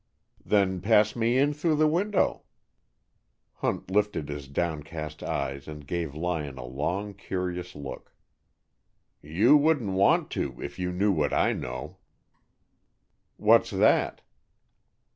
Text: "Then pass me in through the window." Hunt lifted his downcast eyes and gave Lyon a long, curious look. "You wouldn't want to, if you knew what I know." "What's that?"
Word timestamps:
"Then 0.43 0.81
pass 0.81 1.15
me 1.15 1.37
in 1.37 1.53
through 1.53 1.75
the 1.75 1.85
window." 1.87 2.41
Hunt 3.57 3.91
lifted 3.91 4.29
his 4.29 4.47
downcast 4.47 5.21
eyes 5.21 5.67
and 5.67 5.85
gave 5.85 6.15
Lyon 6.15 6.57
a 6.57 6.65
long, 6.65 7.13
curious 7.13 7.75
look. 7.75 8.11
"You 9.21 9.55
wouldn't 9.55 9.91
want 9.91 10.31
to, 10.31 10.59
if 10.59 10.79
you 10.79 10.91
knew 10.91 11.11
what 11.11 11.33
I 11.33 11.53
know." 11.53 11.97
"What's 13.37 13.69
that?" 13.69 14.21